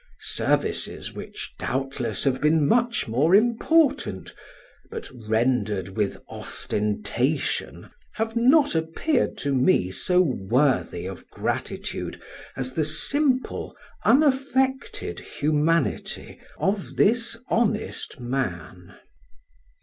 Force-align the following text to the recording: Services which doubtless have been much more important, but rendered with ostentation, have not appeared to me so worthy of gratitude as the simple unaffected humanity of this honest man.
Services 0.19 1.13
which 1.13 1.53
doubtless 1.59 2.23
have 2.23 2.41
been 2.41 2.67
much 2.67 3.07
more 3.07 3.35
important, 3.35 4.33
but 4.89 5.07
rendered 5.29 5.89
with 5.89 6.17
ostentation, 6.27 7.87
have 8.13 8.35
not 8.35 8.73
appeared 8.73 9.37
to 9.37 9.53
me 9.53 9.91
so 9.91 10.19
worthy 10.19 11.05
of 11.05 11.29
gratitude 11.29 12.19
as 12.55 12.73
the 12.73 12.83
simple 12.83 13.77
unaffected 14.03 15.19
humanity 15.19 16.39
of 16.57 16.95
this 16.95 17.37
honest 17.49 18.19
man. 18.19 18.95